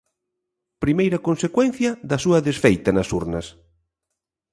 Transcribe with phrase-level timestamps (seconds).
[0.83, 3.45] Primeira consecuencia da súa desfeita nas urnas.